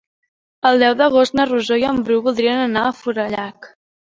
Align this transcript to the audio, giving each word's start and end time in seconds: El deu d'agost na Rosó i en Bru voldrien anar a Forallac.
El 0.69 0.79
deu 0.83 0.95
d'agost 1.01 1.37
na 1.39 1.45
Rosó 1.51 1.77
i 1.83 1.85
en 1.91 2.01
Bru 2.09 2.19
voldrien 2.29 2.63
anar 2.65 2.87
a 2.89 2.97
Forallac. 3.05 3.71